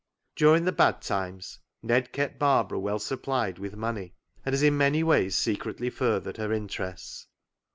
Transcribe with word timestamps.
"During 0.35 0.65
the 0.65 0.71
bad 0.71 1.03
times 1.03 1.59
Ned 1.83 2.11
kept 2.11 2.39
Barbara 2.39 2.79
well 2.79 2.97
supplied 2.97 3.59
with 3.59 3.75
money, 3.75 4.15
and 4.43 4.51
has 4.53 4.63
in 4.63 4.75
many 4.75 5.03
ways 5.03 5.35
secretly 5.35 5.91
furthered 5.91 6.37
her 6.37 6.51
interests. 6.51 7.27